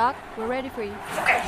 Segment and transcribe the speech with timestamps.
[0.00, 0.16] Doc.
[0.38, 0.94] We're ready for you.
[1.18, 1.42] Okay.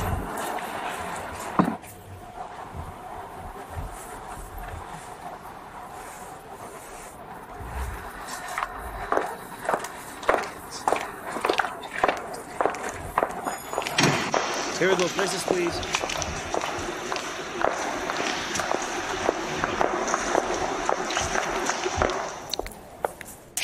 [14.78, 15.74] Here are those places, please.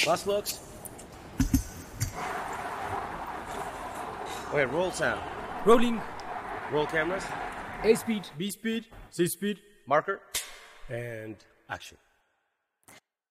[0.06, 0.67] Last looks.
[4.50, 5.20] Okay, roll sound.
[5.66, 6.00] Rolling.
[6.72, 7.24] Roll cameras.
[7.84, 9.60] A speed, B speed, C speed.
[9.86, 10.20] Marker.
[10.88, 11.36] And
[11.68, 11.98] action.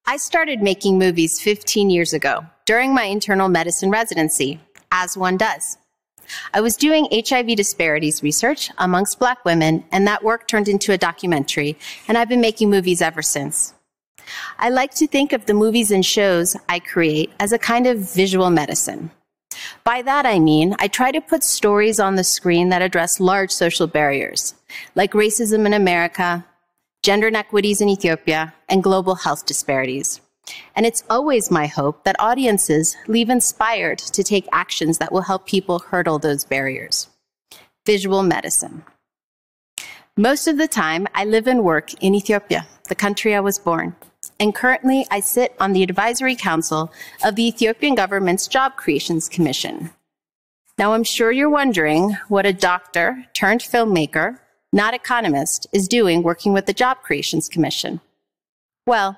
[0.06, 4.60] I started making movies 15 years ago during my internal medicine residency,
[4.92, 5.80] as one does.
[6.54, 11.00] I was doing HIV disparities research amongst black women, and that work turned into a
[11.00, 13.74] documentary, and I've been making movies ever since.
[14.60, 18.14] I like to think of the movies and shows I create as a kind of
[18.14, 19.10] visual medicine.
[19.84, 23.52] By that I mean, I try to put stories on the screen that address large
[23.52, 24.56] social barriers,
[24.96, 26.46] like racism in America,
[27.04, 30.22] gender inequities in Ethiopia, and global health disparities.
[30.76, 35.46] And it's always my hope that audiences leave inspired to take actions that will help
[35.46, 37.10] people hurdle those barriers.
[37.86, 38.84] Visual medicine.
[40.16, 43.96] Most of the time, I live and work in Ethiopia, the country I was born.
[44.40, 46.92] And currently, I sit on the advisory council
[47.24, 49.92] of the Ethiopian government's Job Creations Commission.
[50.78, 54.40] Now, I'm sure you're wondering what a doctor turned filmmaker,
[54.72, 58.00] not economist, is doing working with the Job Creations Commission.
[58.86, 59.18] Well,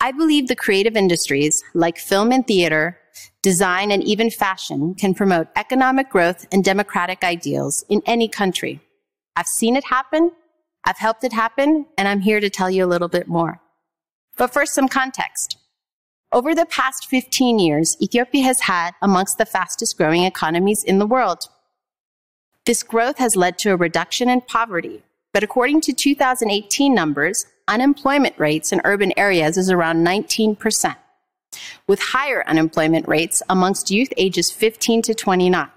[0.00, 2.98] I believe the creative industries like film and theater,
[3.42, 8.80] design, and even fashion can promote economic growth and democratic ideals in any country.
[9.34, 10.32] I've seen it happen,
[10.84, 13.60] I've helped it happen, and I'm here to tell you a little bit more.
[14.36, 15.58] But first, some context.
[16.32, 21.06] Over the past 15 years, Ethiopia has had amongst the fastest growing economies in the
[21.06, 21.48] world.
[22.66, 25.02] This growth has led to a reduction in poverty,
[25.32, 30.96] but according to 2018 numbers, unemployment rates in urban areas is around 19%,
[31.86, 35.68] with higher unemployment rates amongst youth ages 15 to 29.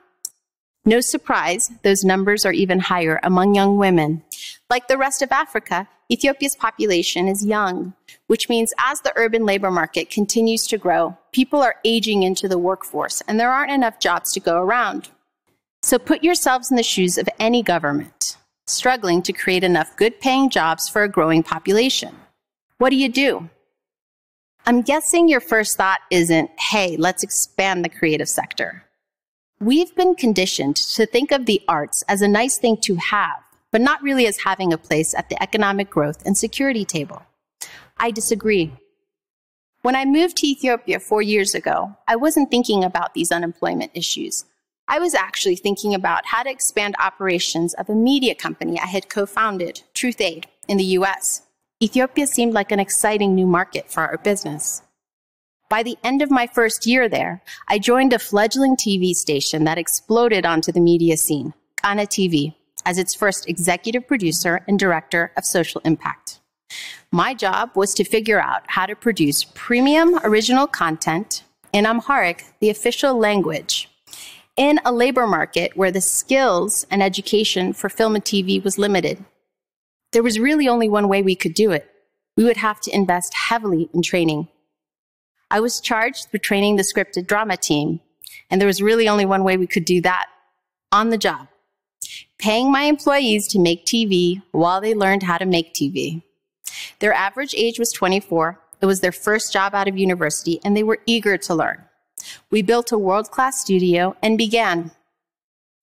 [0.85, 4.23] No surprise, those numbers are even higher among young women.
[4.69, 7.93] Like the rest of Africa, Ethiopia's population is young,
[8.27, 12.57] which means as the urban labor market continues to grow, people are aging into the
[12.57, 15.09] workforce and there aren't enough jobs to go around.
[15.81, 18.37] So put yourselves in the shoes of any government
[18.69, 22.15] struggling to create enough good paying jobs for a growing population.
[22.77, 23.49] What do you do?
[24.65, 28.83] I'm guessing your first thought isn't, hey, let's expand the creative sector.
[29.59, 33.41] We've been conditioned to think of the arts as a nice thing to have,
[33.71, 37.21] but not really as having a place at the economic growth and security table.
[37.97, 38.71] I disagree.
[39.81, 44.45] When I moved to Ethiopia four years ago, I wasn't thinking about these unemployment issues.
[44.87, 49.07] I was actually thinking about how to expand operations of a media company I had
[49.07, 51.43] co founded, TruthAid, in the US.
[51.81, 54.81] Ethiopia seemed like an exciting new market for our business.
[55.69, 59.77] By the end of my first year there, I joined a fledgling TV station that
[59.77, 62.55] exploded onto the media scene, Kana TV,
[62.85, 66.39] as its first executive producer and director of social impact.
[67.11, 72.69] My job was to figure out how to produce premium original content in Amharic, the
[72.69, 73.89] official language,
[74.55, 79.23] in a labor market where the skills and education for film and TV was limited.
[80.11, 81.89] There was really only one way we could do it.
[82.37, 84.47] We would have to invest heavily in training.
[85.51, 87.99] I was charged with training the scripted drama team,
[88.49, 90.27] and there was really only one way we could do that
[90.91, 91.48] on the job.
[92.39, 96.23] Paying my employees to make TV while they learned how to make TV.
[96.99, 98.57] Their average age was 24.
[98.81, 101.83] It was their first job out of university, and they were eager to learn.
[102.49, 104.91] We built a world class studio and began.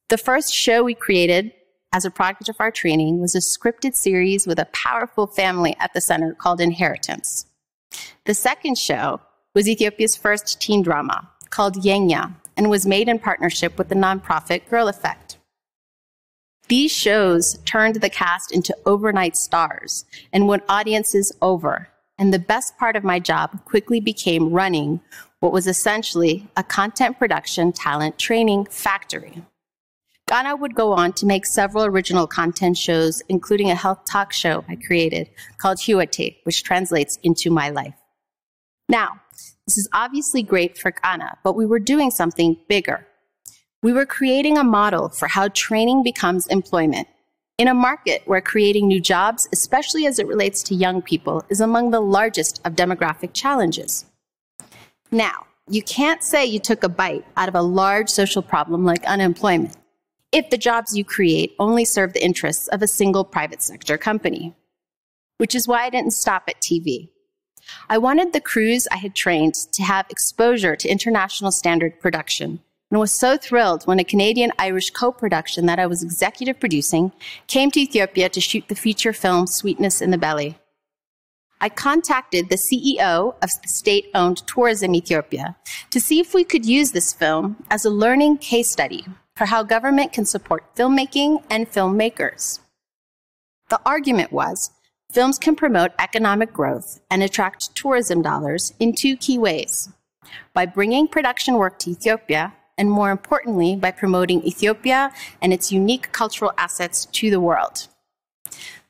[0.09, 1.53] The first show we created
[1.93, 5.93] as a product of our training was a scripted series with a powerful family at
[5.93, 7.45] the center called Inheritance.
[8.25, 9.21] The second show
[9.55, 14.69] was Ethiopia's first teen drama called Yegna and was made in partnership with the nonprofit
[14.71, 15.26] Girl Effect.
[16.69, 21.89] These shows turned the cast into overnight stars and won audiences over.
[22.19, 25.01] And the best part of my job quickly became running
[25.41, 29.43] what was essentially a content production talent training factory.
[30.27, 34.65] Kana would go on to make several original content shows, including a health talk show
[34.69, 37.95] I created called Hiwote, which translates into My Life.
[38.89, 39.21] Now,
[39.67, 43.07] this is obviously great for Kana, but we were doing something bigger.
[43.87, 47.07] We were creating a model for how training becomes employment
[47.57, 51.61] in a market where creating new jobs, especially as it relates to young people, is
[51.61, 54.05] among the largest of demographic challenges.
[55.13, 59.05] Now, you can't say you took a bite out of a large social problem like
[59.05, 59.77] unemployment.
[60.33, 64.57] if the jobs you create only serve the interests of a single private sector company.
[65.39, 67.11] Which is why I didn't stop at TV.
[67.89, 72.59] I wanted the crews I had trained to have exposure to international standard production
[72.91, 77.13] and was so thrilled when a Canadian Irish co production that I was executive producing
[77.47, 80.59] came to Ethiopia to shoot the feature film Sweetness in the Belly.
[81.61, 85.57] I contacted the CEO of the state owned Tourism Ethiopia
[85.91, 89.63] to see if we could use this film as a learning case study for how
[89.63, 92.61] government can support filmmaking and filmmakers.
[93.71, 94.71] The argument was
[95.11, 99.89] films can promote economic growth and attract tourism dollars in two key ways
[100.53, 106.13] by bringing production work to Ethiopia, and more importantly, by promoting Ethiopia and its unique
[106.13, 107.89] cultural assets to the world.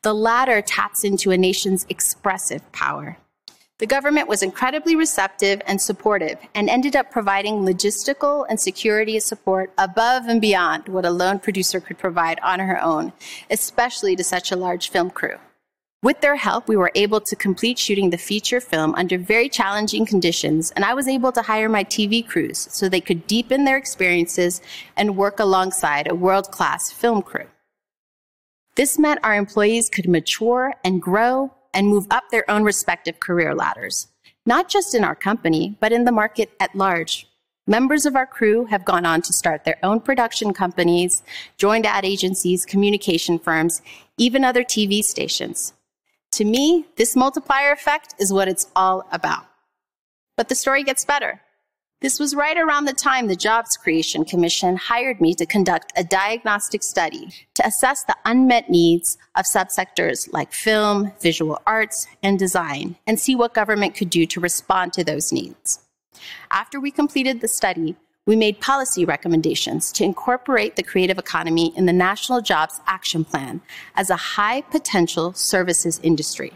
[0.03, 3.17] The latter taps into a nation's expressive power.
[3.79, 9.71] The government was incredibly receptive and supportive and ended up providing logistical and security support
[9.77, 13.13] above and beyond what a lone producer could provide on her own,
[13.51, 15.37] especially to such a large film crew.
[16.03, 20.05] With their help, we were able to complete shooting the feature film under very challenging
[20.05, 23.79] conditions, and I was able to hire my TV crews so they could deepen their
[23.79, 24.61] experiences
[24.97, 27.47] and work alongside a world class film crew.
[28.77, 33.55] This meant our employees could mature and grow and move up their own respective career
[33.55, 34.09] ladders,
[34.45, 37.27] not just in our company, but in the market at large.
[37.67, 41.23] Members of our crew have gone on to start their own production companies,
[41.57, 43.81] joined ad agencies, communication firms,
[44.19, 45.73] even other TV stations.
[46.37, 49.47] To me, this multiplier effect is what it's all about.
[50.37, 51.41] But the story gets better.
[52.03, 56.05] This was right around the time the Jobs Creation Commission hired me to conduct a
[56.05, 62.97] diagnostic study to assess the unmet needs of subsectors like film, visual arts, and design,
[63.07, 65.81] and see what government could do to respond to those needs.
[66.51, 71.87] After we completed the study, we made policy recommendations to incorporate the creative economy in
[71.87, 73.61] the National Jobs Action Plan
[73.95, 76.53] as a high potential services industry.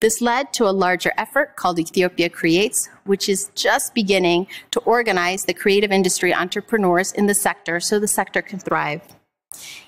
[0.00, 5.44] This led to a larger effort called Ethiopia Creates, which is just beginning to organize
[5.44, 9.02] the creative industry entrepreneurs in the sector so the sector can thrive.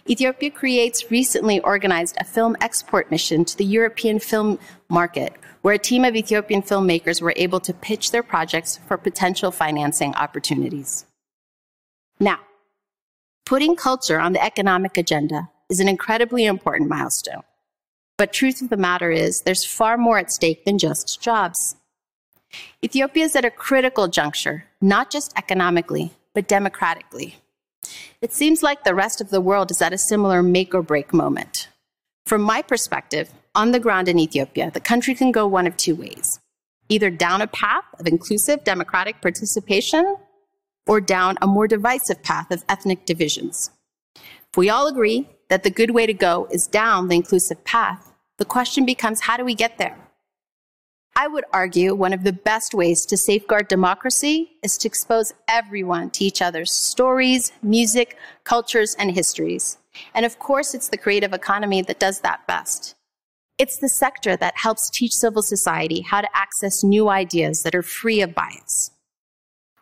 [0.08, 4.58] Ethiopia Creates recently organized a film export mission to the European film
[4.88, 9.50] market, where a team of Ethiopian filmmakers were able to pitch their projects for potential
[9.50, 11.06] financing opportunities.
[12.18, 12.38] Now,
[13.46, 17.42] putting culture on the economic agenda is an incredibly important milestone.
[18.18, 21.76] But truth of the matter is, there's far more at stake than just jobs.
[22.84, 27.36] Ethiopia is at a critical juncture, not just economically, but democratically.
[28.20, 31.14] It seems like the rest of the world is at a similar make or break
[31.14, 31.68] moment.
[32.26, 35.94] From my perspective, on the ground in Ethiopia, the country can go one of two
[35.94, 36.38] ways
[36.88, 40.16] either down a path of inclusive democratic participation
[40.88, 43.70] or down a more divisive path of ethnic divisions.
[44.16, 48.12] If we all agree that the good way to go is down the inclusive path,
[48.38, 49.96] the question becomes how do we get there?
[51.16, 56.10] I would argue one of the best ways to safeguard democracy is to expose everyone
[56.10, 59.78] to each other's stories, music, cultures, and histories.
[60.14, 62.94] And of course, it's the creative economy that does that best.
[63.58, 67.82] It's the sector that helps teach civil society how to access new ideas that are
[67.82, 68.92] free of bias.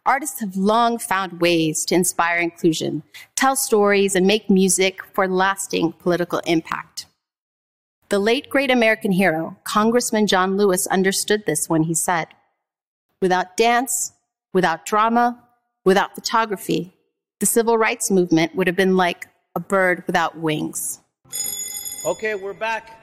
[0.04, 3.02] Artists have long found ways to inspire inclusion,
[3.36, 7.06] tell stories, and make music for lasting political impact.
[8.10, 12.28] The late great American hero, Congressman John Lewis, understood this when he said,
[13.20, 14.12] Without dance,
[14.54, 15.44] without drama,
[15.84, 16.94] without photography,
[17.38, 21.00] the civil rights movement would have been like a bird without wings.
[22.06, 22.98] Okay, we're back.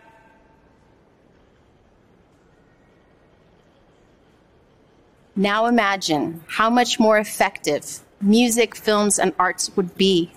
[5.36, 10.32] Now imagine how much more effective music, films, and arts would be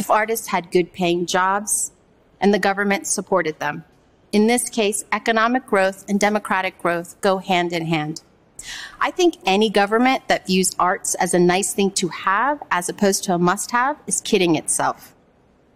[0.00, 1.92] if artists had good paying jobs
[2.40, 3.84] and the government supported them.
[4.32, 8.22] In this case, economic growth and democratic growth go hand in hand.
[9.00, 13.24] I think any government that views arts as a nice thing to have as opposed
[13.24, 15.16] to a must have is kidding itself.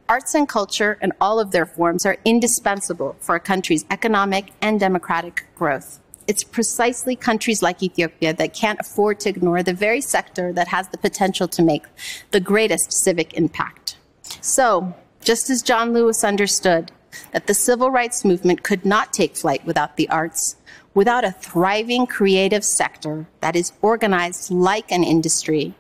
[0.09, 4.79] Arts and culture in all of their forms are indispensable for a country's economic and
[4.79, 5.99] democratic growth.
[6.29, 10.89] It's precisely countries like Ethiopia that can't afford to ignore the very sector that has
[10.89, 11.85] the potential to make
[12.31, 13.97] the greatest civic impact.
[14.41, 16.93] So, just as John Lewis understood
[17.33, 20.57] that the civil rights movement could not take flight without the arts,
[20.95, 25.75] without a thriving creative sector that is organized like an industry,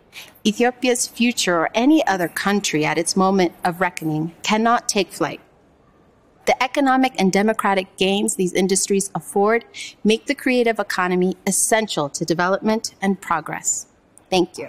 [0.46, 5.40] Ethiopia's future or any other country at its moment of reckoning cannot take flight.
[6.46, 9.64] The economic and democratic gains these industries afford
[10.04, 13.86] make the creative economy essential to development and progress.
[14.28, 14.68] Thank you.